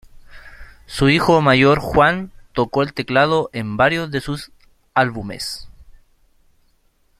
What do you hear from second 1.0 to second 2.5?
hijo mayor, Juan,